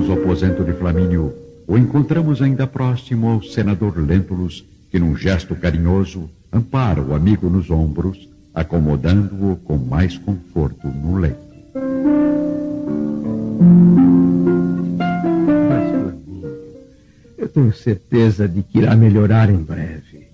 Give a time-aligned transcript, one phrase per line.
[0.00, 1.32] misterioso aposento de Flamínio,
[1.66, 7.70] o encontramos ainda próximo ao senador Lentulus, que num gesto carinhoso ampara o amigo nos
[7.70, 11.38] ombros, acomodando-o com mais conforto no leito.
[15.68, 16.56] Mas, Flamínio,
[17.38, 20.28] eu tenho certeza de que irá melhorar em breve.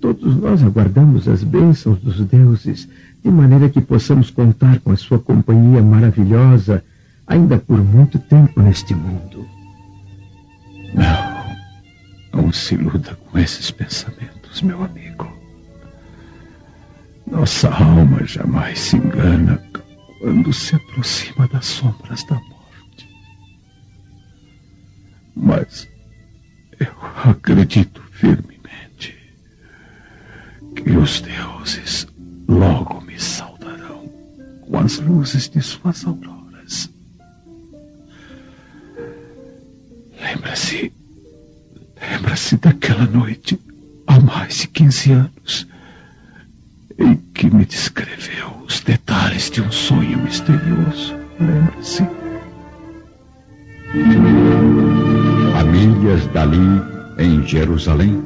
[0.00, 2.88] Todos nós aguardamos as bênçãos dos deuses,
[3.22, 6.82] de maneira que possamos contar com a sua companhia maravilhosa
[7.26, 9.48] ainda por muito tempo neste mundo.
[10.94, 15.30] Não, não se iluda com esses pensamentos, meu amigo.
[17.26, 19.62] Nossa alma jamais se engana
[20.20, 23.08] quando se aproxima das sombras da morte.
[25.34, 25.88] Mas
[26.78, 26.94] eu
[27.24, 29.16] acredito firmemente
[30.76, 32.06] que os deuses
[32.48, 34.06] logo me saudarão
[34.60, 36.90] com as luzes de suas auroras.
[40.22, 40.92] Lembra-se,
[42.00, 43.58] lembra-se daquela noite
[44.06, 45.66] há mais de 15 anos
[46.98, 51.14] em que me descreveu os detalhes de um sonho misterioso.
[51.40, 52.02] Lembra-se?
[55.58, 56.82] A milhas dali,
[57.18, 58.22] em Jerusalém,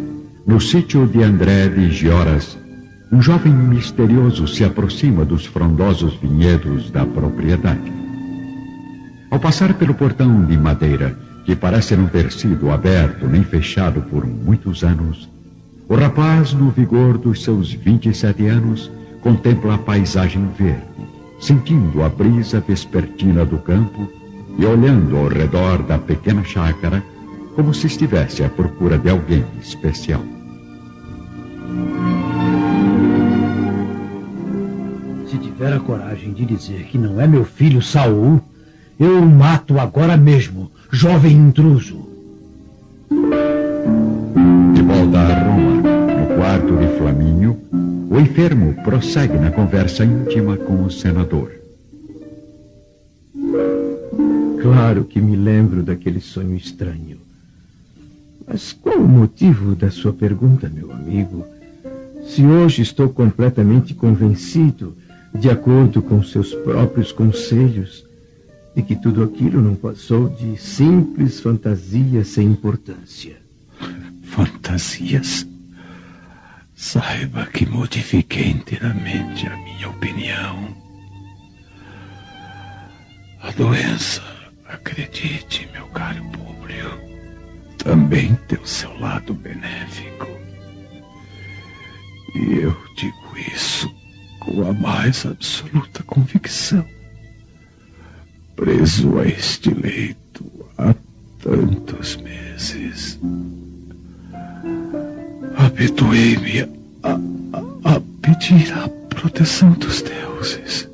[0.46, 2.58] no sítio de André de Gioras,
[3.10, 7.92] um jovem misterioso se aproxima dos frondosos vinhedos da propriedade.
[9.30, 14.26] Ao passar pelo portão de madeira, que parece não ter sido aberto nem fechado por
[14.26, 15.30] muitos anos,
[15.88, 20.82] o rapaz, no vigor dos seus 27 anos, contempla a paisagem verde,
[21.38, 24.10] sentindo a brisa vespertina do campo
[24.58, 27.00] e olhando ao redor da pequena chácara
[27.54, 30.22] como se estivesse à procura de alguém especial.
[35.28, 38.42] Se tiver a coragem de dizer que não é meu filho Saul,
[38.98, 42.06] eu o mato agora mesmo, jovem intruso.
[44.74, 47.58] De volta a Roma, no quarto de Flamínio,
[48.10, 51.52] o enfermo prossegue na conversa íntima com o senador.
[54.62, 57.18] Claro que me lembro daquele sonho estranho.
[58.46, 61.44] Mas qual o motivo da sua pergunta, meu amigo?
[62.26, 64.96] Se hoje estou completamente convencido,
[65.34, 68.05] de acordo com seus próprios conselhos,
[68.76, 73.40] de que tudo aquilo não passou de simples fantasias sem importância.
[74.22, 75.46] Fantasias?
[76.74, 80.76] Saiba que modifiquei inteiramente a minha opinião.
[83.40, 84.22] A doença,
[84.68, 87.00] acredite, meu caro Públio,
[87.78, 90.26] também tem o seu lado benéfico.
[92.34, 93.90] E eu digo isso
[94.40, 96.95] com a mais absoluta convicção.
[98.56, 100.44] Preso a este leito
[100.78, 100.94] há
[101.42, 103.18] tantos meses,
[105.54, 106.62] habituei-me
[107.02, 107.12] a,
[107.52, 110.88] a, a pedir a proteção dos deuses,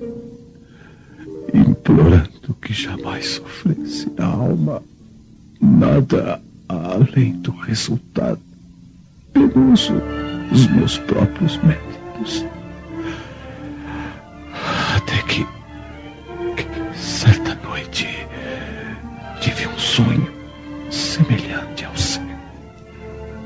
[1.55, 4.83] implorando que jamais sofresse a alma
[5.61, 8.41] nada além do resultado
[9.33, 9.95] penoso
[10.51, 12.45] dos meus próprios méritos.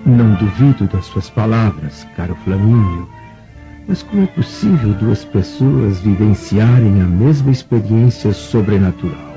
[0.06, 3.10] Não duvido das suas palavras, caro Flamínio,
[3.88, 9.36] mas como é possível duas pessoas vivenciarem a mesma experiência sobrenatural?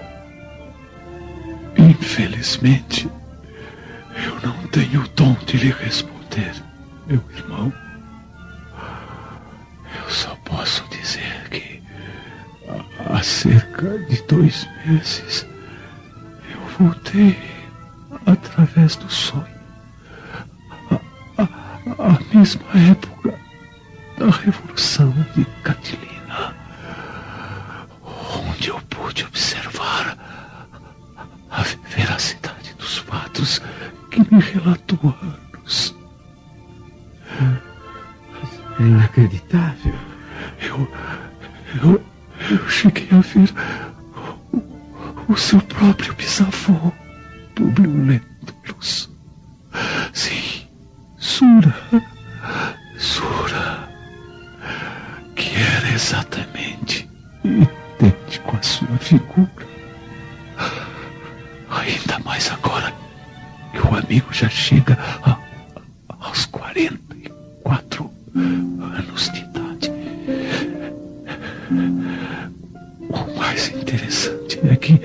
[1.75, 3.09] Infelizmente,
[4.15, 6.53] eu não tenho o dom de lhe responder,
[7.07, 7.73] meu irmão.
[9.97, 11.81] Eu só posso dizer que
[13.09, 15.47] há cerca de dois meses
[16.53, 17.35] eu voltei
[18.27, 19.58] através do sonho
[21.99, 23.37] à mesma época
[24.17, 26.55] da Revolução de Catilina,
[28.47, 30.17] onde eu pude observar
[31.49, 33.61] a veracidade dos fatos
[34.09, 35.95] que me relatou anos.
[38.79, 39.95] É inacreditável.
[40.61, 40.87] Eu,
[41.83, 42.03] eu,
[42.49, 43.53] eu cheguei a ver
[44.53, 46.91] o, o seu próprio bisavô,
[47.55, 49.09] Publio Lentulus.
[50.13, 50.48] Sim,
[51.39, 51.73] Sura,
[52.97, 53.89] Sura,
[55.37, 57.09] que era exatamente
[57.45, 59.65] idêntico à sua figura.
[61.69, 62.93] Ainda mais agora
[63.71, 65.37] que o amigo já chega a,
[66.19, 69.91] aos 44 anos de idade.
[73.07, 75.01] O mais interessante é que,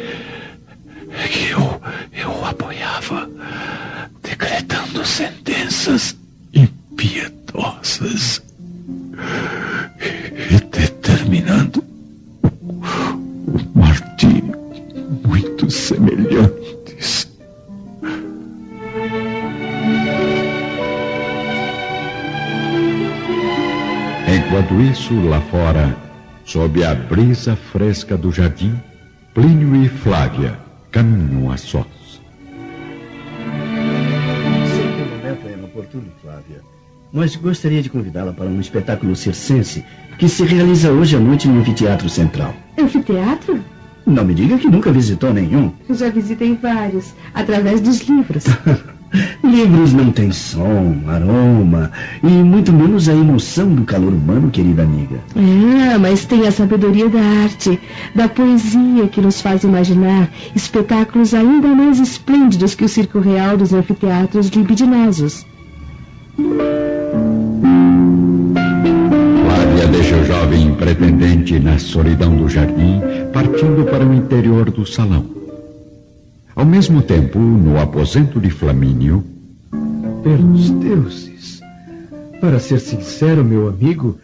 [1.12, 1.80] é que eu,
[2.12, 3.30] eu apoiava
[4.20, 6.16] decretando sentenças
[6.96, 8.42] piedosas,
[10.70, 11.84] determinando
[12.42, 14.54] um martírio
[15.26, 17.28] muito semelhantes.
[24.26, 25.96] Enquanto isso, lá fora,
[26.44, 28.74] sob a brisa fresca do jardim,
[29.32, 30.58] Plínio e Flávia
[30.92, 32.03] caminham a sós.
[35.84, 36.62] Inoportuno, Flávia,
[37.12, 39.84] mas gostaria de convidá-la para um espetáculo circense
[40.18, 42.54] que se realiza hoje à noite no Anfiteatro Central.
[42.78, 43.60] Anfiteatro?
[44.06, 45.72] Não me diga que nunca visitou nenhum.
[45.90, 48.44] Já visitei vários, através dos livros.
[49.44, 55.20] Livros não têm som, aroma e muito menos a emoção do calor humano, querida amiga.
[55.36, 57.78] Ah, mas tem a sabedoria da arte,
[58.12, 63.72] da poesia que nos faz imaginar espetáculos ainda mais esplêndidos que o circo real dos
[63.72, 65.46] anfiteatros libidinosos.
[69.44, 73.00] Flávia deixa o jovem pretendente na solidão do jardim,
[73.32, 75.24] partindo para o interior do salão.
[76.56, 79.24] Ao mesmo tempo, no aposento de Flamínio.
[80.22, 81.60] Pelos deuses!
[82.40, 84.18] Para ser sincero, meu amigo,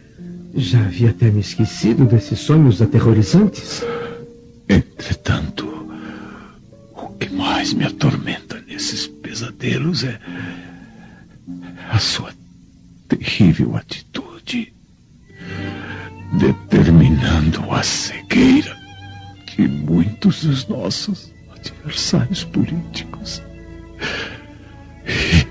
[0.53, 3.83] já havia até me esquecido desses sonhos aterrorizantes.
[4.67, 5.87] Entretanto,
[6.93, 10.19] o que mais me atormenta nesses pesadelos é
[11.89, 12.33] a sua
[13.07, 14.73] terrível atitude,
[16.33, 18.75] determinando a cegueira
[19.55, 23.41] de muitos dos nossos adversários políticos
[25.05, 25.45] e,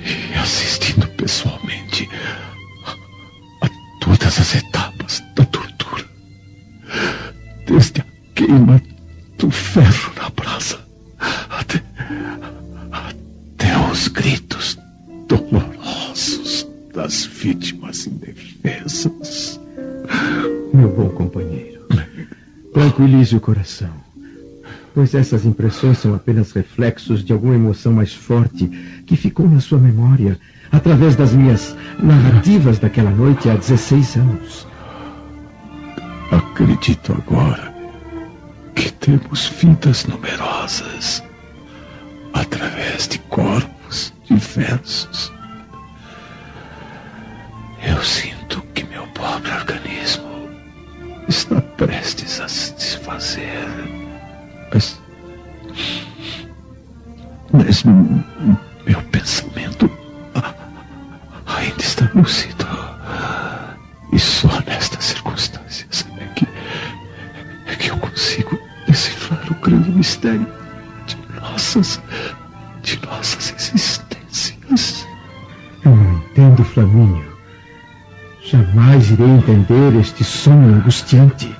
[0.00, 2.08] e assistindo pessoalmente
[2.84, 3.70] a, a
[4.00, 6.04] todas as etapas da tortura,
[7.66, 8.04] desde a
[8.34, 8.80] queima
[23.00, 23.90] tranquilize o coração
[24.94, 28.66] pois essas impressões são apenas reflexos de alguma emoção mais forte
[29.06, 30.38] que ficou na sua memória
[30.70, 34.66] através das minhas narrativas daquela noite há 16 anos.
[36.32, 37.72] Acredito agora
[38.74, 41.22] que temos vidas numerosas
[42.32, 45.32] através de corpos diversos.
[47.86, 50.50] Eu sinto que meu pobre organismo
[51.28, 54.10] está prestes a se desfazer
[54.70, 55.00] mas.
[57.52, 59.90] Mas meu pensamento
[61.46, 62.66] ainda está lúcido.
[64.12, 66.46] E só nestas circunstâncias é que,
[67.66, 70.46] é que eu consigo decifrar o grande mistério
[71.06, 72.00] de nossas,
[72.82, 75.06] de nossas existências.
[75.84, 77.30] Eu não entendo, Flamínio.
[78.44, 81.56] Jamais irei entender este sonho angustiante.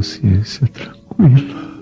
[0.00, 1.79] Consciência tranquila,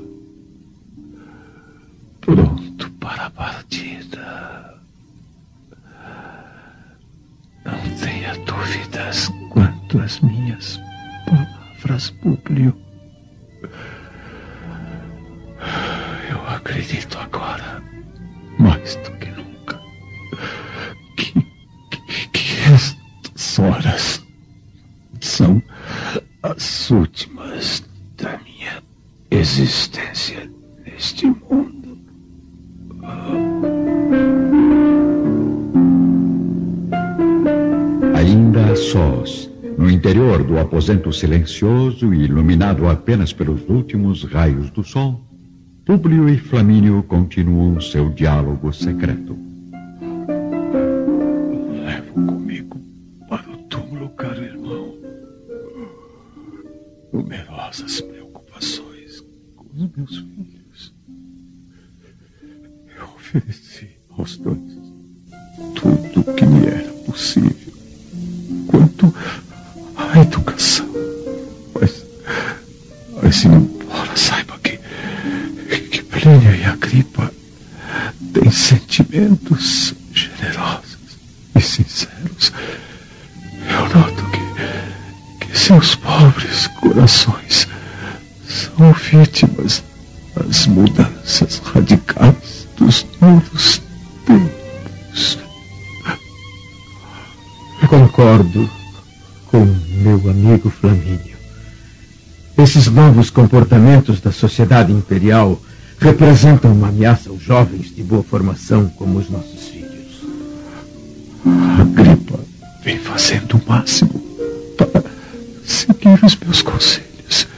[40.88, 45.22] aposento silencioso e iluminado apenas pelos últimos raios do sol,
[45.84, 49.36] Públio e Flamínio continuam seu diálogo secreto.
[51.84, 52.80] Levo comigo
[53.28, 54.94] para o túmulo, caro irmão,
[57.12, 59.22] numerosas preocupações
[59.56, 60.94] com os meus filhos.
[62.98, 64.78] Eu ofereci aos dois
[65.74, 67.57] tudo o que me era possível
[102.68, 105.58] Esses novos comportamentos da sociedade imperial
[105.98, 110.22] representam uma ameaça aos jovens de boa formação como os nossos filhos.
[111.46, 112.38] A gripa
[112.84, 114.22] vem fazendo o máximo
[114.76, 115.02] para
[115.64, 117.48] seguir os meus conselhos,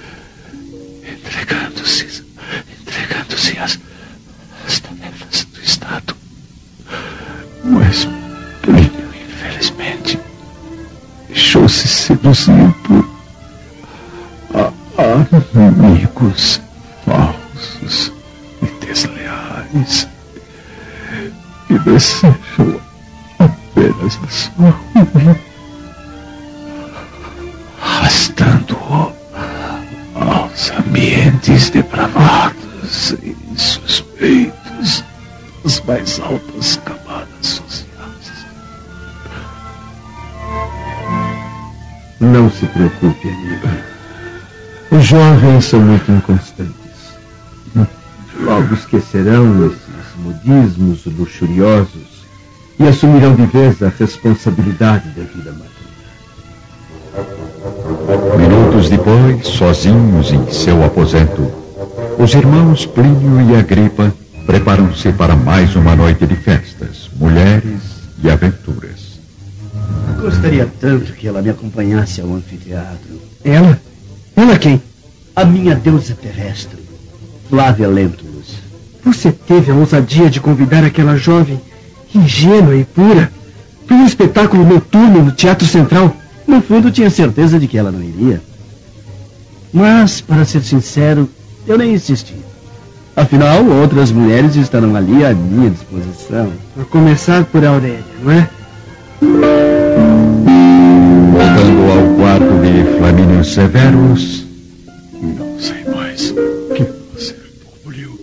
[1.02, 2.22] entregando-se,
[2.80, 3.80] entregando-se às,
[4.64, 6.14] às tarefas do Estado.
[7.64, 8.06] Mas
[9.28, 10.20] infelizmente,
[11.28, 13.19] deixou-se seduzir por
[15.00, 16.60] amigos
[17.06, 18.12] falsos
[18.62, 20.06] e desleais
[21.66, 22.36] que desejam
[23.38, 25.40] apenas a sua ruína,
[27.80, 29.12] arrastando-o
[30.14, 35.02] aos ambientes depravados e suspeitos
[35.64, 38.46] das mais altas camadas sociais.
[42.20, 43.89] Não se preocupe, amigo.
[44.90, 46.74] Os jovens são muito inconstantes.
[48.40, 52.24] Logo esquecerão esses modismos luxuriosos
[52.78, 55.80] e assumirão de vez a responsabilidade da vida materna.
[58.36, 61.52] Minutos depois, sozinhos em seu aposento,
[62.18, 64.12] os irmãos Plínio e Agripa
[64.46, 67.80] preparam-se para mais uma noite de festas, mulheres
[68.24, 69.20] e aventuras.
[70.20, 73.20] Gostaria tanto que ela me acompanhasse ao anfiteatro.
[73.44, 73.78] Ela?
[74.60, 74.82] Quem?
[75.34, 76.78] A minha deusa terrestre,
[77.48, 78.56] Flávia Lentulus.
[79.04, 81.60] Você teve a ousadia de convidar aquela jovem,
[82.14, 83.30] ingênua e pura,
[83.86, 86.14] para um espetáculo noturno no Teatro Central?
[86.46, 88.42] No fundo, tinha certeza de que ela não iria.
[89.72, 91.28] Mas, para ser sincero,
[91.66, 92.36] eu nem insisti.
[93.16, 96.52] Afinal, outras mulheres estarão ali à minha disposição.
[96.80, 98.48] A começar por Aurélia, não é?
[102.40, 104.46] Quarto de Flamínio Severus.
[105.20, 108.18] Não sei mais o que fazer, Públio.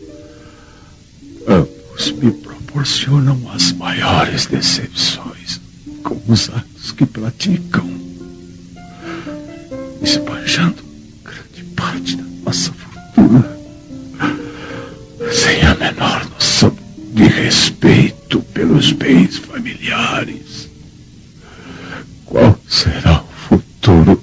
[1.48, 5.62] Ambos me proporcionam as maiores decepções
[6.02, 7.88] com os atos que praticam,
[10.02, 10.84] esbanjando
[11.24, 13.56] grande parte da nossa fortuna,
[15.32, 16.76] sem a menor noção
[17.14, 20.68] de respeito pelos bens familiares.
[22.26, 23.27] Qual será o
[23.88, 24.22] futuro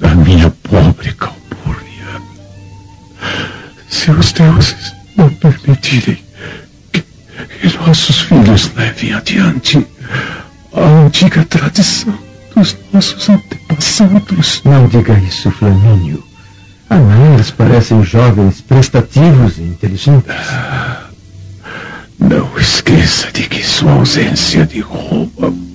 [0.00, 2.20] da minha pobre Calpurnia?
[3.88, 6.18] Se os deuses não permitirem
[6.92, 9.86] que, que nossos filhos levem adiante
[10.72, 12.18] a antiga tradição
[12.56, 14.62] dos nossos antepassados.
[14.64, 16.24] Não diga isso, Flamínio.
[16.90, 20.34] A mim eles parecem jovens prestativos e inteligentes.
[22.18, 25.68] Não esqueça de que sua ausência de Roma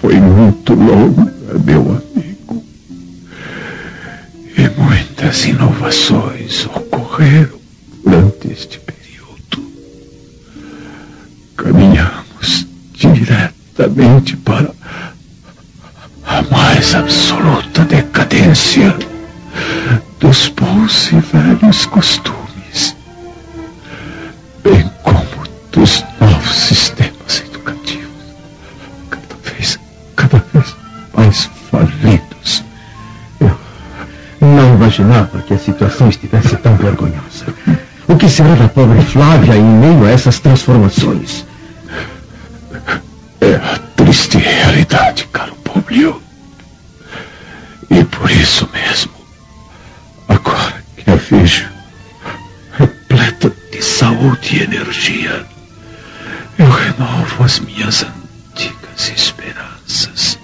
[0.00, 1.32] foi muito longa,
[1.64, 2.64] meu amigo.
[4.56, 7.58] E muitas inovações ocorreram
[8.04, 9.70] durante este período.
[11.56, 14.70] Caminhamos diretamente para
[16.24, 18.94] a mais absoluta decadência
[20.20, 22.96] dos bons e velhos costumes,
[24.62, 27.15] bem como dos novos sistemas
[34.86, 37.46] imaginava que a situação estivesse tão vergonhosa.
[38.06, 41.44] O que será da pobre Flávia em meio a essas transformações?
[43.40, 46.22] É a triste realidade, caro Publio.
[47.90, 49.12] E por isso mesmo,
[50.28, 51.66] agora que a vejo
[52.72, 55.44] repleta de saúde e energia,
[56.58, 60.38] eu renovo as minhas antigas esperanças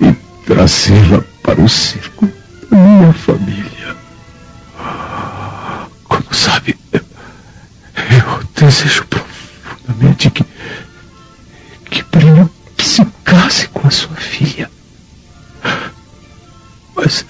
[0.00, 0.12] e
[0.46, 2.33] trazê-la para o círculo
[2.74, 3.96] minha família.
[6.04, 10.44] Como sabe, eu, desejo profundamente que,
[11.90, 14.70] que Plínio se case com a sua filha.
[16.96, 17.24] Mas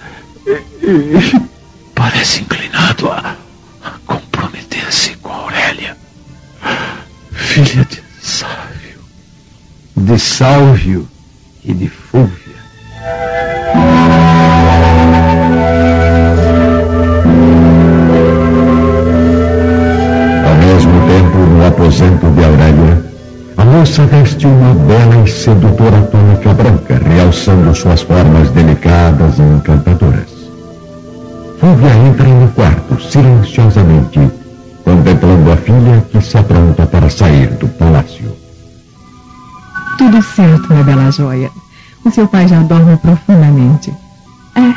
[0.81, 1.49] ele
[1.93, 3.35] parece inclinado a,
[3.83, 5.97] a comprometer-se com Aurélia,
[7.31, 8.99] filha de Sávio.
[9.95, 11.07] De Sálvio
[11.63, 11.89] e de
[25.45, 30.31] sedutora túnica branca, realçando suas formas delicadas e encantadoras.
[31.59, 34.19] Fúvia entra no quarto, silenciosamente,
[34.83, 38.35] contemplando a filha que se apronta para sair do palácio.
[39.99, 41.51] Tudo certo, minha bela joia.
[42.03, 43.93] O seu pai já dorme profundamente.
[44.55, 44.75] Ah,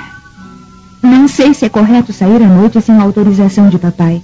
[1.03, 4.21] não sei se é correto sair à noite sem autorização de papai.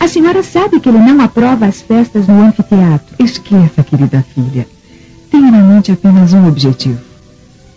[0.00, 3.14] A senhora sabe que ele não aprova as festas no anfiteatro.
[3.18, 4.66] Esqueça, querida filha.
[5.54, 6.98] Tenha na mente apenas um objetivo.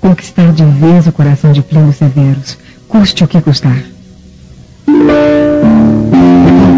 [0.01, 2.57] Conquistar de vez o coração de Plínio Severus,
[2.87, 3.83] custe o que custar.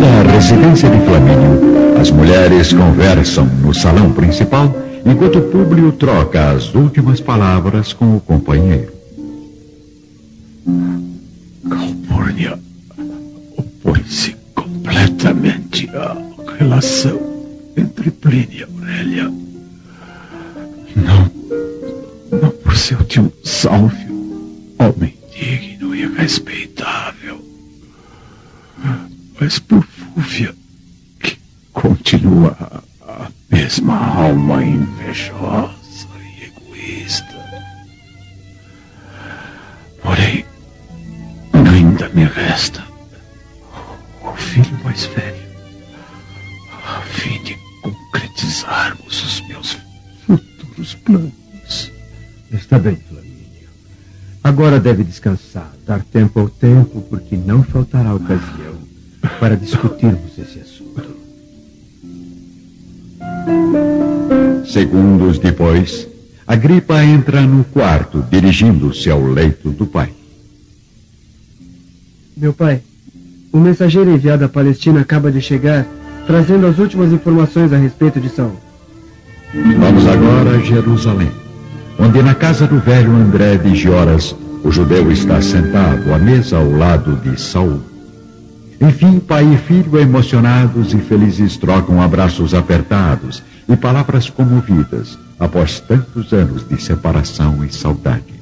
[0.02, 4.76] Da residência de Flamínio, as mulheres conversam no salão principal,
[5.06, 8.92] enquanto Públio troca as últimas palavras com o companheiro.
[11.70, 12.60] Calpurnia
[13.58, 16.18] opõe-se completamente à
[16.58, 17.22] relação
[17.78, 19.49] entre Plínio e Aurélia.
[21.06, 27.44] Não, não por seu tio Sálvio, homem digno e respeitável,
[29.40, 30.56] mas por Fúvia,
[31.20, 31.38] que
[31.74, 37.40] continua a mesma alma invejosa e egoísta.
[40.02, 40.46] Porém,
[41.54, 42.84] ainda me resta
[44.22, 45.50] o filho mais velho,
[46.86, 49.78] a fim de concretizarmos os meus
[50.80, 51.92] futuros planos.
[52.52, 53.70] Está bem, Flamínio.
[54.44, 58.76] Agora deve descansar, dar tempo ao tempo, porque não faltará ocasião
[59.40, 61.20] para discutirmos esse assunto.
[64.66, 66.08] Segundos depois,
[66.48, 70.14] Agripa entra no quarto, dirigindo-se ao leito do pai.
[72.36, 72.82] Meu pai,
[73.52, 75.86] o mensageiro enviado à Palestina acaba de chegar,
[76.26, 78.69] trazendo as últimas informações a respeito de Saul.
[79.52, 81.32] Vamos agora a Jerusalém,
[81.98, 86.70] onde na casa do velho André de Gioras, o judeu está sentado à mesa ao
[86.70, 87.82] lado de Saul.
[88.80, 96.32] Enfim, pai e filho, emocionados e felizes, trocam abraços apertados e palavras comovidas após tantos
[96.32, 98.40] anos de separação e saudade.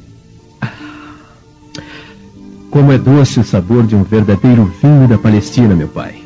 [2.69, 6.21] Como é doce o sabor de um verdadeiro vinho da Palestina, meu pai.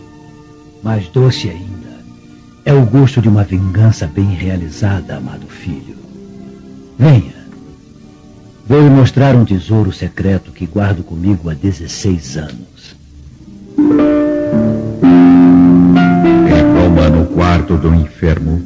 [0.83, 1.80] Mais doce ainda
[2.63, 5.95] é o gosto de uma vingança bem realizada, amado filho.
[6.97, 7.41] Venha.
[8.67, 12.95] Vou lhe mostrar um tesouro secreto que guardo comigo há 16 anos.
[16.47, 18.61] Em Roma, no quarto do enfermo,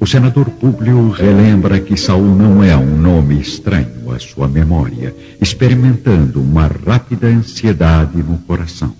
[0.00, 6.40] o senador Públio relembra que Saul não é um nome estranho à sua memória, experimentando
[6.40, 8.94] uma rápida ansiedade no coração.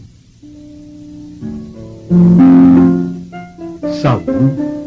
[4.00, 4.78] Saul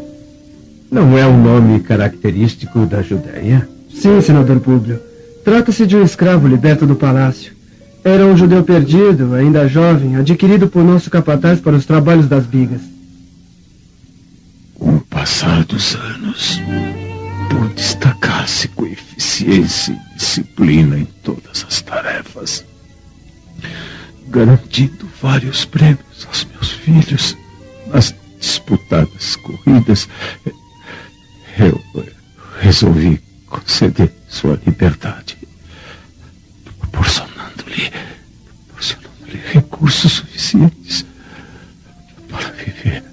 [0.92, 3.66] não é um nome característico da Judéia?
[3.90, 5.00] Sim, senador Públio.
[5.42, 7.54] Trata-se de um escravo liberto do palácio.
[8.04, 12.82] Era um judeu perdido, ainda jovem, adquirido por nosso capataz para os trabalhos das bigas.
[14.74, 16.60] Com o passar dos anos,
[17.48, 22.64] por destacar-se com eficiência e disciplina em todas as tarefas,
[24.28, 27.36] garantindo vários prêmios aos meus filhos
[27.86, 28.10] nas
[28.42, 30.08] disputadas corridas,
[31.58, 31.80] eu
[32.60, 35.38] resolvi conceder sua liberdade,
[36.80, 37.90] proporcionando-lhe
[38.66, 41.06] proporcionando-lhe recursos suficientes
[42.28, 43.04] para viver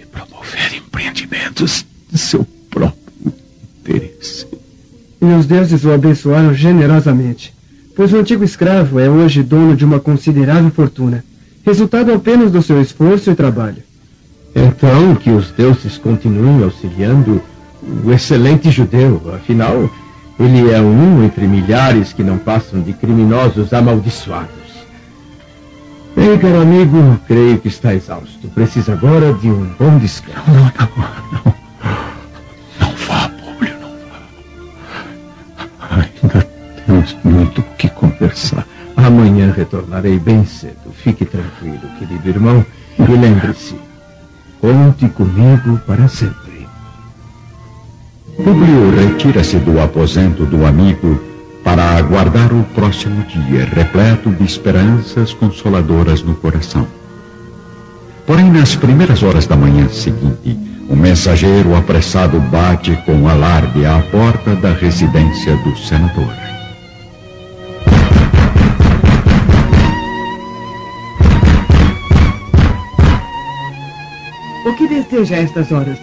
[0.00, 3.34] e promover empreendimentos de seu próprio
[3.80, 4.46] interesse.
[5.20, 7.52] E os deuses o abençoaram generosamente,
[7.96, 11.24] pois o antigo escravo é hoje dono de uma considerável fortuna,
[11.64, 13.85] resultado apenas do seu esforço e trabalho.
[14.58, 17.42] Então, que os deuses continuem auxiliando
[18.02, 19.20] o excelente judeu.
[19.34, 19.90] Afinal,
[20.40, 24.48] ele é um entre milhares que não passam de criminosos amaldiçoados.
[26.16, 28.48] Bem, caro amigo, creio que está exausto.
[28.48, 30.40] Precisa agora de um bom descanso.
[30.46, 30.88] Não, não,
[31.44, 31.54] não.
[32.80, 34.22] Não vá, Públio, não vá.
[35.90, 36.48] Ainda
[36.86, 38.66] temos muito o que conversar.
[38.96, 40.90] Amanhã retornarei bem cedo.
[40.94, 42.64] Fique tranquilo, querido irmão.
[42.98, 43.74] E lembre-se,
[44.66, 46.66] conte comigo para sempre.
[48.36, 51.22] Publio retira-se do aposento do amigo
[51.62, 56.84] para aguardar o próximo dia, repleto de esperanças consoladoras no coração.
[58.26, 60.58] Porém, nas primeiras horas da manhã seguinte,
[60.90, 66.55] um mensageiro apressado bate com alarde à porta da residência do senador.
[74.66, 75.96] O que deseja a estas horas?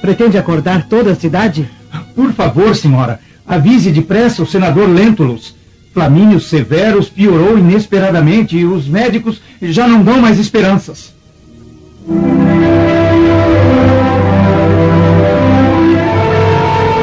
[0.00, 1.68] Pretende acordar toda a cidade?
[2.14, 5.56] Por favor, senhora, avise depressa o senador Lentulus.
[5.92, 11.12] Flamínio Severus piorou inesperadamente e os médicos já não dão mais esperanças.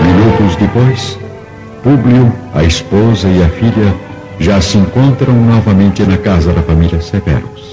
[0.05, 1.19] Minutos depois,
[1.83, 3.93] Públio, a esposa e a filha
[4.39, 7.72] já se encontram novamente na casa da família Severus.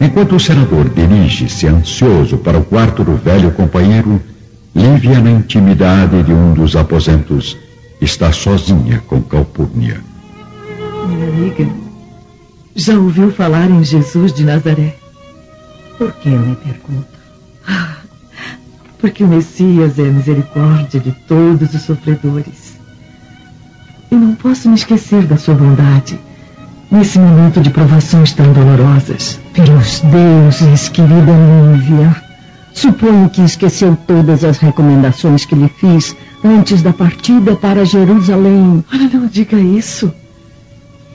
[0.00, 4.20] Enquanto o senador dirige-se ansioso para o quarto do velho companheiro,
[4.74, 7.56] Lívia, na intimidade de um dos aposentos,
[7.98, 10.00] está sozinha com Calpurnia.
[11.08, 11.66] Minha amiga,
[12.74, 14.96] já ouviu falar em Jesus de Nazaré?
[15.96, 17.08] Por que me pergunta?
[17.66, 17.96] Ah,
[18.98, 22.76] porque o Messias é a misericórdia de todos os sofredores.
[24.10, 26.18] E não posso me esquecer da sua bondade
[26.96, 29.38] nesse momento de provações tão dolorosas.
[29.52, 31.32] Pelos deuses, querida
[31.74, 32.16] Lívia,
[32.72, 38.82] suponho que esqueceu todas as recomendações que lhe fiz antes da partida para Jerusalém.
[38.90, 40.10] Olha, não diga isso.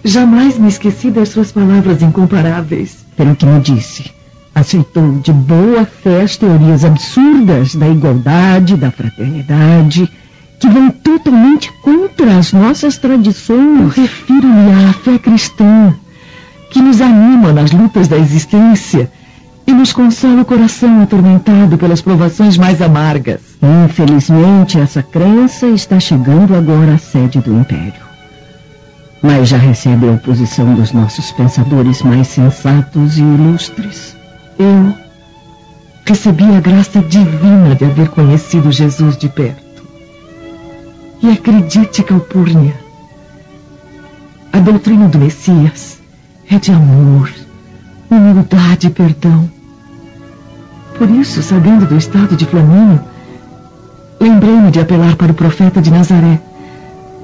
[0.04, 3.04] Jamais me esqueci das suas palavras incomparáveis.
[3.18, 4.12] Pelo que me disse,
[4.54, 10.08] aceitou de boa fé as teorias absurdas da igualdade, da fraternidade,
[10.62, 13.82] que vão totalmente contra as nossas tradições.
[13.82, 15.94] Eu refiro-me à fé cristã,
[16.70, 19.12] que nos anima nas lutas da existência
[19.66, 23.42] e nos consola o coração atormentado pelas provações mais amargas.
[23.86, 28.12] Infelizmente, essa crença está chegando agora à sede do Império.
[29.20, 34.16] Mas já recebe a oposição dos nossos pensadores mais sensatos e ilustres.
[34.60, 34.94] Eu
[36.06, 39.61] recebi a graça divina de haver conhecido Jesus de perto.
[41.24, 42.74] E acredite, Calpurnia,
[44.52, 46.00] a doutrina do Messias
[46.50, 47.32] é de amor,
[48.10, 49.50] humildade e perdão.
[50.98, 53.00] Por isso, sabendo do estado de Flamínio,
[54.20, 56.42] lembrei-me de apelar para o profeta de Nazaré,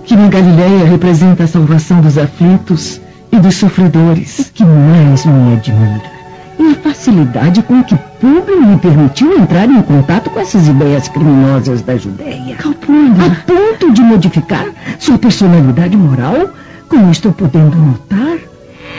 [0.06, 4.40] que na Galileia representa a salvação dos aflitos e dos sofredores.
[4.40, 6.17] O que mais me admira
[6.60, 11.82] é a facilidade com que Públio lhe permitiu entrar em contato com essas ideias criminosas
[11.82, 12.56] da Judéia.
[12.56, 13.26] Calpurnia.
[13.26, 14.66] A ponto de modificar
[14.98, 16.50] sua personalidade moral,
[16.90, 18.38] como estou podendo notar.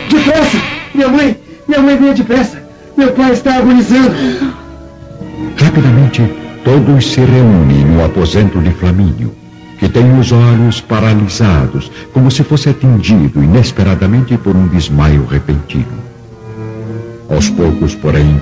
[0.09, 0.59] Depressa!
[0.94, 1.37] Minha mãe!
[1.66, 2.62] Minha mãe venha depressa!
[2.97, 4.14] Meu pai está agonizando!
[5.61, 6.23] Rapidamente,
[6.64, 9.35] todos se reúnem no aposento de Flamínio,
[9.79, 16.08] que tem os olhos paralisados, como se fosse atingido inesperadamente por um desmaio repentino.
[17.29, 18.41] Aos poucos, porém,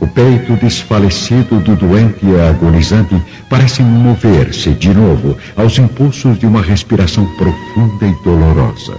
[0.00, 3.16] o peito desfalecido do doente e agonizante
[3.48, 8.96] parece mover-se de novo aos impulsos de uma respiração profunda e dolorosa.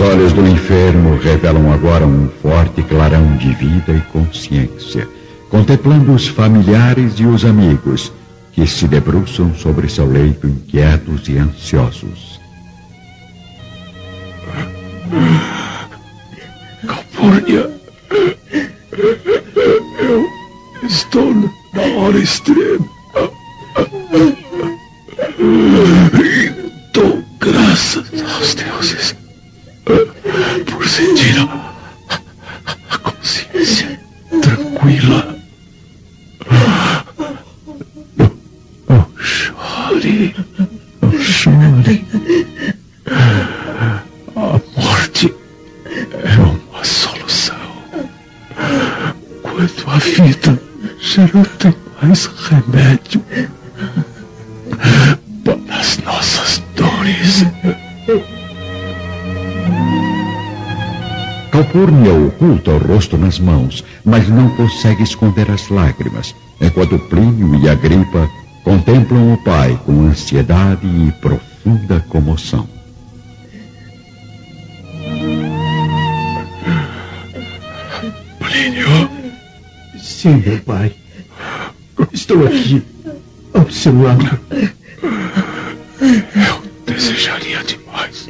[0.00, 5.06] Os olhos do enfermo revelam agora um forte clarão de vida e consciência,
[5.50, 8.10] contemplando os familiares e os amigos
[8.50, 12.40] que se debruçam sobre seu leito inquietos e ansiosos.
[16.86, 17.70] Calpurnia,
[20.00, 20.26] eu
[20.82, 21.34] estou
[21.74, 22.99] na hora extrema.
[61.70, 67.68] Calpurnia oculta o rosto nas mãos, mas não consegue esconder as lágrimas, enquanto Plínio e
[67.68, 68.28] Agripa
[68.64, 72.68] contemplam o pai com ansiedade e profunda comoção.
[78.40, 79.10] Plínio,
[79.96, 80.92] Sim, meu pai.
[82.12, 82.82] Estou aqui,
[83.54, 84.40] ao seu lado.
[86.00, 88.26] eu desejaria demais,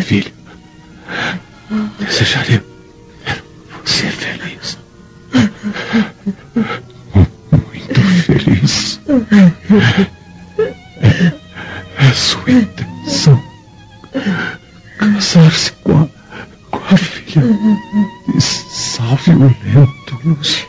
[0.00, 0.32] filho.
[1.98, 2.63] Desejaria
[11.98, 13.42] É sua intenção
[14.98, 16.06] casar-se com a,
[16.70, 17.42] com a filha
[18.32, 20.64] de Sávio Lentulus.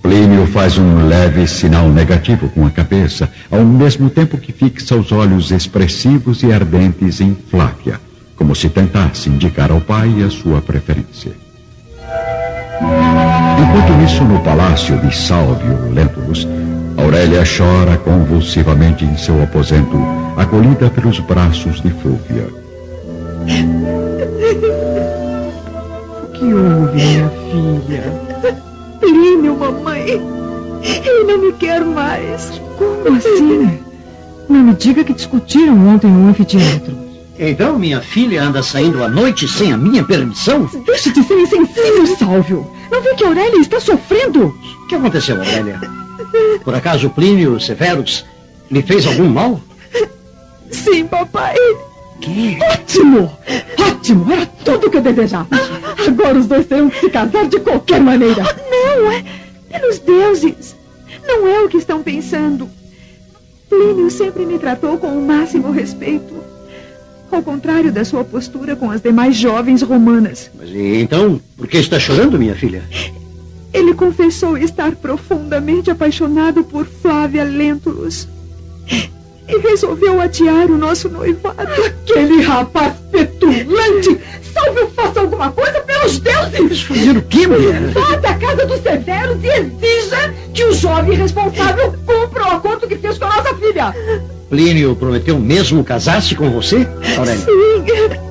[0.00, 5.12] Plínio faz um leve sinal negativo com a cabeça, ao mesmo tempo que fixa os
[5.12, 8.00] olhos expressivos e ardentes em Flávia
[8.40, 11.32] como se tentasse indicar ao pai a sua preferência.
[13.60, 16.48] Enquanto isso, no palácio de Salvio Lentulus,
[16.96, 19.94] Aurélia chora convulsivamente em seu aposento,
[20.38, 22.48] acolhida pelos braços de Fúvia.
[26.22, 28.02] O que houve, minha filha?
[29.00, 30.18] Plínio, mamãe.
[30.82, 32.58] Ele não me quer mais.
[32.78, 33.80] Como assim?
[34.48, 37.09] Não me diga que discutiram ontem no anfiteatro.
[37.42, 40.68] Então minha filha anda saindo à noite sem a minha permissão?
[40.84, 42.70] Deixe de ser insensível, Sálvio.
[42.90, 44.48] Não vê que Aurélia está sofrendo?
[44.48, 45.80] O que aconteceu, Aurélia?
[46.62, 48.26] Por acaso Plínio Severus
[48.70, 49.58] lhe fez algum mal?
[50.70, 51.56] Sim, papai.
[52.20, 52.58] Que?
[52.60, 53.32] Ótimo!
[53.88, 54.30] Ótimo!
[54.30, 55.48] Era tudo o que eu desejava.
[56.06, 58.42] Agora os dois terão que se casar de qualquer maneira.
[58.70, 59.24] Não, é
[59.70, 60.76] pelos deuses.
[61.26, 62.68] Não é o que estão pensando.
[63.70, 66.49] Plínio sempre me tratou com o máximo respeito.
[67.30, 70.50] Ao contrário da sua postura com as demais jovens romanas.
[70.58, 72.82] Mas então, por que está chorando, minha filha?
[73.72, 78.26] Ele confessou estar profundamente apaixonado por Flávia Lentulus.
[79.50, 81.60] E resolveu adiar o nosso noivado.
[81.60, 84.18] Aquele rapaz petulante!
[84.52, 86.82] Salve, faça alguma coisa pelos deuses!
[86.82, 87.80] Fazer o quê, mulher?
[87.92, 92.86] Vá até a casa dos severos e exija que o jovem responsável cumpra o acordo
[92.86, 93.94] que fez com a nossa filha.
[94.48, 96.86] Plínio prometeu mesmo casar-se com você,
[97.16, 97.44] Aurélia?
[97.44, 98.30] Sim.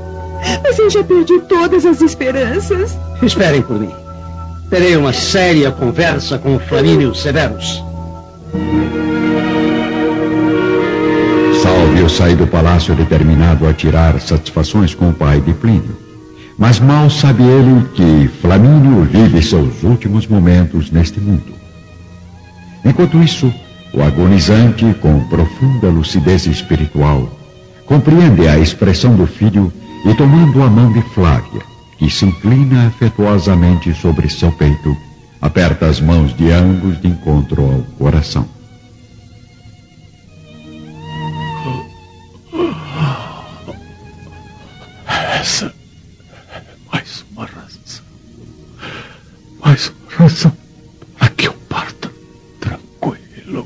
[0.63, 2.97] Mas eu já perdi todas as esperanças.
[3.21, 3.91] Esperem por mim.
[4.69, 7.83] Terei uma séria conversa com Flamínio Severus.
[11.99, 15.97] Salvio sai do palácio determinado a tirar satisfações com o pai de Plínio.
[16.57, 21.53] Mas mal sabe ele que Flamínio vive seus últimos momentos neste mundo.
[22.85, 23.53] Enquanto isso,
[23.93, 27.29] o agonizante, com profunda lucidez espiritual,
[27.85, 29.71] compreende a expressão do filho
[30.05, 31.61] e, tomando a mão de Flávia,
[31.97, 34.95] que se inclina afetuosamente sobre seu peito,
[35.41, 38.58] aperta as mãos de ambos de encontro ao coração.
[50.19, 50.51] Razão
[51.17, 52.11] para que eu parta
[52.59, 53.65] tranquilo.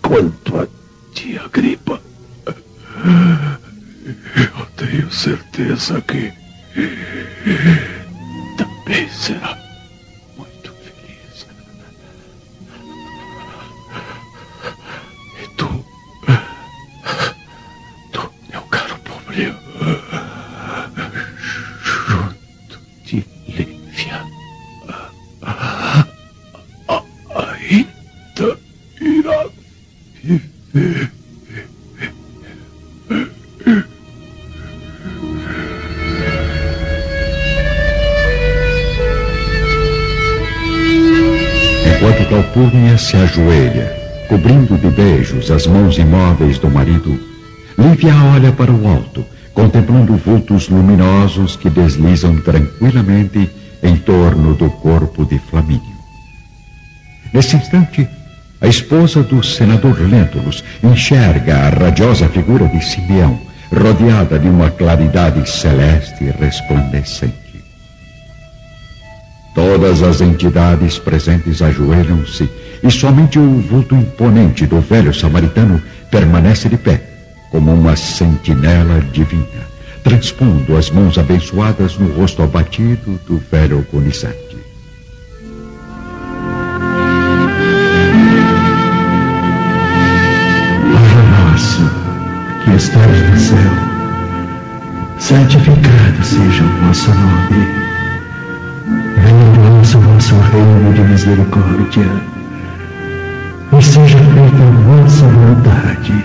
[0.00, 0.66] Quanto a
[1.12, 2.00] tia Gripa,
[4.36, 6.32] eu tenho certeza que
[43.00, 43.92] se ajoelha,
[44.28, 47.18] cobrindo de beijos as mãos imóveis do marido,
[47.78, 53.50] Lívia olha para o alto, contemplando vultos luminosos que deslizam tranquilamente
[53.82, 55.98] em torno do corpo de Flamínio.
[57.32, 58.06] Nesse instante,
[58.60, 63.40] a esposa do senador Lentulus enxerga a radiosa figura de Simeão,
[63.72, 67.34] rodeada de uma claridade celeste resplandecente.
[69.54, 72.48] Todas as entidades presentes ajoelham-se
[72.82, 77.02] e somente o vulto imponente do velho samaritano permanece de pé,
[77.50, 79.68] como uma sentinela divina,
[80.02, 84.58] transpondo as mãos abençoadas no rosto abatido do velho agonizante.
[92.64, 93.72] Que estás no céu,
[95.18, 97.66] santificado seja o vosso nome.
[99.16, 102.29] Venha a o vosso reino de misericórdia.
[103.72, 106.24] E seja feita a vossa vontade,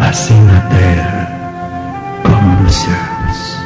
[0.00, 1.28] assim na terra
[2.24, 3.58] como nos céus.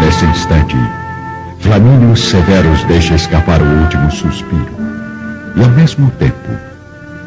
[0.00, 0.76] Nesse instante,
[1.60, 4.74] Flamínio Severus deixa escapar o último suspiro.
[5.54, 6.48] E ao mesmo tempo,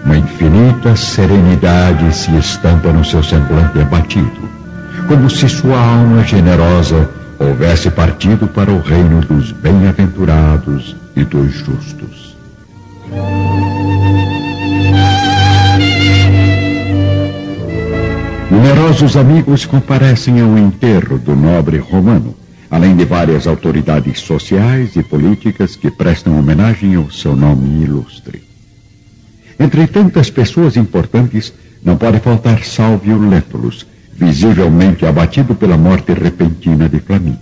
[0.04, 4.50] uma infinita serenidade se estampa no seu semblante abatido,
[5.08, 7.08] como se sua alma generosa
[7.42, 12.38] houvesse partido para o reino dos bem-aventurados e dos justos.
[18.50, 22.36] Numerosos amigos comparecem ao enterro do nobre romano,
[22.70, 28.44] além de várias autoridades sociais e políticas que prestam homenagem ao seu nome ilustre.
[29.60, 33.86] Entre tantas pessoas importantes, não pode faltar Salvio Lentulus,
[34.22, 37.40] visivelmente abatido pela morte repentina de Flamínio.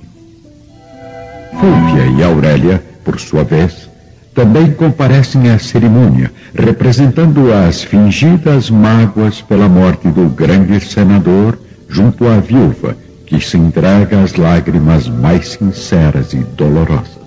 [1.59, 3.89] Fúvia e Aurélia, por sua vez,
[4.33, 12.39] também comparecem à cerimônia, representando as fingidas mágoas pela morte do grande senador junto à
[12.39, 17.19] viúva, que se entrega às lágrimas mais sinceras e dolorosas.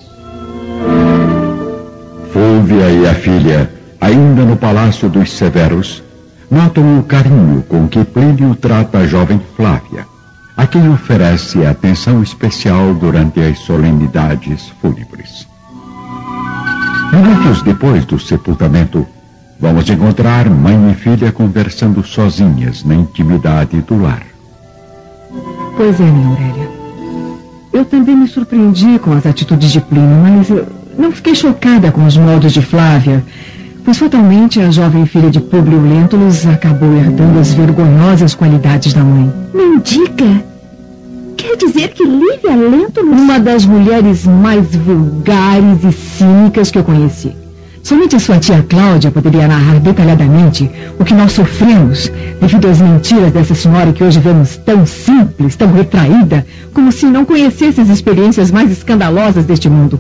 [2.33, 6.03] Fúvia e a filha, ainda no palácio dos Severos,
[6.53, 10.07] notam o carinho com que Plínio trata a jovem Flávia,
[10.55, 15.49] a quem oferece atenção especial durante as solenidades fúnebres.
[17.11, 19.07] Minutos depois do sepultamento,
[19.59, 24.23] vamos encontrar mãe e filha conversando sozinhas na intimidade do lar.
[25.75, 26.69] Pois é, minha Aurélia.
[27.73, 30.49] Eu também me surpreendi com as atitudes de Plínio, mas
[30.99, 33.25] não fiquei chocada com os modos de Flávia
[33.85, 39.33] pois fatalmente a jovem filha de Publio Lentulus acabou herdando as vergonhosas qualidades da mãe.
[39.53, 40.45] Não diga!
[41.37, 43.21] Quer dizer que Lívia Lentulus...
[43.21, 47.33] Uma das mulheres mais vulgares e cínicas que eu conheci.
[47.83, 53.33] Somente a sua tia Cláudia poderia narrar detalhadamente o que nós sofremos devido às mentiras
[53.33, 58.53] dessa senhora que hoje vemos tão simples, tão retraída, como se não conhecesse as experiências
[58.53, 59.99] mais escandalosas deste mundo.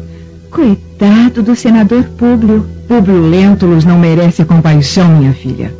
[0.52, 2.66] Coitado do senador Públio.
[2.86, 5.74] Públio Lentulus não merece compaixão, minha filha.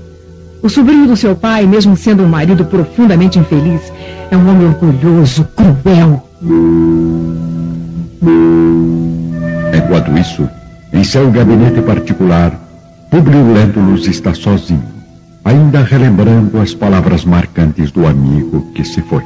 [0.63, 3.93] O sobrinho do seu pai, mesmo sendo um marido profundamente infeliz,
[4.31, 6.27] é um homem orgulhoso, cruel.
[9.77, 10.49] Enquanto isso,
[10.91, 12.59] em seu gabinete particular,
[13.11, 14.83] Públio Lentulus está sozinho,
[15.45, 19.23] ainda relembrando as palavras marcantes do amigo que se foi.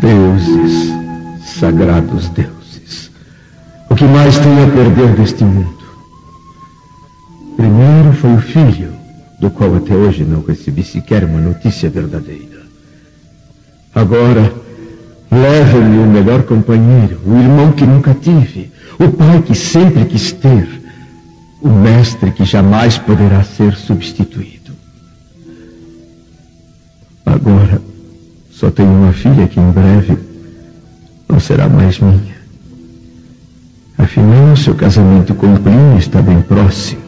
[0.00, 0.81] Deuses
[1.62, 3.08] sagrados deuses.
[3.88, 5.78] O que mais tenho a perder deste mundo?
[7.56, 8.92] Primeiro foi o filho,
[9.38, 12.62] do qual até hoje não recebi sequer uma notícia verdadeira.
[13.94, 14.52] Agora,
[15.30, 20.66] leve-me o melhor companheiro, o irmão que nunca tive, o pai que sempre quis ter,
[21.60, 24.72] o mestre que jamais poderá ser substituído.
[27.24, 27.80] Agora,
[28.50, 30.31] só tenho uma filha que em breve
[31.32, 32.42] não será mais minha.
[33.96, 37.00] Afinal, seu casamento com Plínio está bem próximo.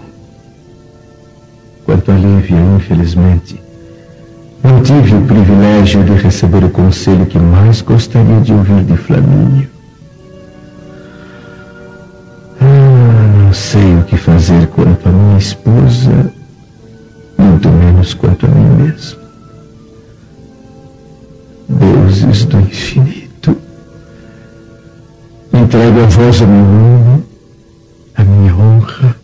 [1.84, 3.60] Quanto a Lívia, infelizmente,
[4.62, 9.68] não tive o privilégio de receber o conselho que mais gostaria de ouvir de Flamínio.
[12.62, 16.32] Ah, não sei o que fazer quanto a minha esposa,
[17.36, 19.18] muito menos quanto a mim mesmo.
[21.68, 23.23] Deuses do infinito.
[25.54, 27.24] Entrego a vós o meu nome,
[28.16, 29.16] a minha honra,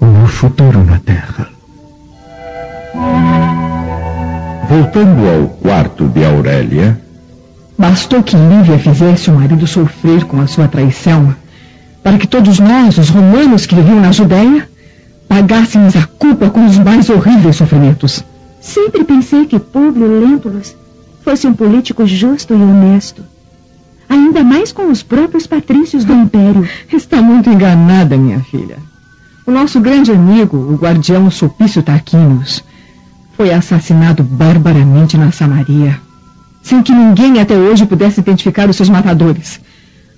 [0.00, 1.50] o meu futuro na terra.
[4.70, 6.98] Voltando ao quarto de Aurélia.
[7.76, 11.36] Bastou que Lívia fizesse o marido sofrer com a sua traição,
[12.02, 14.66] para que todos nós, os romanos que viviam na Judéia,
[15.28, 18.24] pagássemos a culpa com os mais horríveis sofrimentos.
[18.62, 20.74] Sempre pensei que Públio Lentulus
[21.22, 23.22] fosse um político justo e honesto
[24.12, 26.68] ainda mais com os próprios patrícios do Império.
[26.92, 28.76] Está muito enganada, minha filha.
[29.46, 32.62] O nosso grande amigo, o guardião Sulpício Tarquinius,
[33.34, 35.98] foi assassinado barbaramente na Samaria,
[36.62, 39.58] sem que ninguém até hoje pudesse identificar os seus matadores.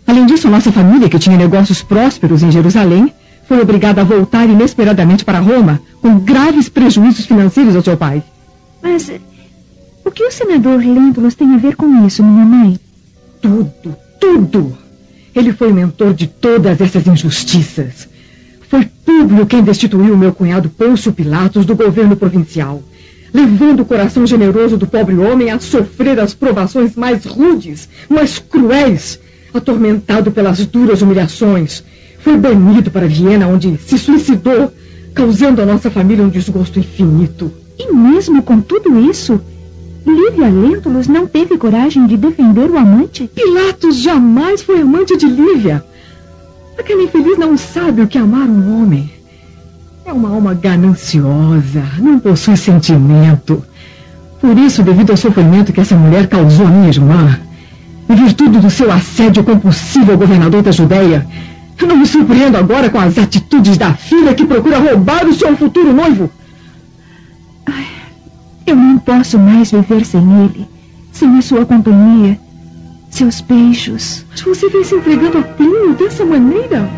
[0.04, 3.14] Além disso, nossa família, que tinha negócios prósperos em Jerusalém,
[3.48, 8.24] foi obrigada a voltar inesperadamente para Roma, com graves prejuízos financeiros ao seu pai.
[8.82, 9.08] Mas
[10.04, 12.78] o que o senador Lentulus tem a ver com isso, minha mãe?
[13.44, 14.78] Tudo, tudo.
[15.34, 18.08] Ele foi o mentor de todas essas injustiças.
[18.70, 22.82] Foi Públio quem destituiu meu cunhado Pôncio Pilatos do governo provincial,
[23.34, 29.20] levando o coração generoso do pobre homem a sofrer as provações mais rudes, mais cruéis,
[29.52, 31.84] atormentado pelas duras humilhações.
[32.20, 34.72] Foi banido para Viena, onde se suicidou,
[35.14, 37.52] causando à nossa família um desgosto infinito.
[37.78, 39.38] E mesmo com tudo isso,
[40.06, 43.28] Lívia Lentulus não teve coragem de defender o amante?
[43.34, 45.84] Pilatos jamais foi amante de Lívia.
[46.78, 49.10] Aquela infeliz não sabe o que é amar um homem.
[50.04, 53.64] É uma alma gananciosa, não possui sentimento.
[54.40, 57.38] Por isso, devido ao sofrimento que essa mulher causou à minha irmã,
[58.10, 61.26] em virtude do seu assédio compulsivo ao governador da Judéia,
[61.80, 65.56] eu não me surpreendo agora com as atitudes da filha que procura roubar o seu
[65.56, 66.30] futuro noivo.
[68.66, 70.66] Eu não posso mais viver sem ele,
[71.12, 72.38] sem a sua companhia,
[73.10, 74.24] seus beijos.
[74.30, 76.88] Mas você vem se entregando ao Plínio dessa maneira?